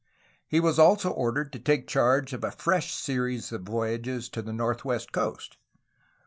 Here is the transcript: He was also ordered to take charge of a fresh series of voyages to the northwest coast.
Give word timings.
He 0.47 0.59
was 0.59 0.79
also 0.79 1.11
ordered 1.11 1.53
to 1.53 1.59
take 1.59 1.85
charge 1.85 2.33
of 2.33 2.43
a 2.43 2.49
fresh 2.49 2.91
series 2.91 3.51
of 3.51 3.61
voyages 3.61 4.29
to 4.29 4.41
the 4.41 4.49
northwest 4.51 5.11
coast. 5.11 5.57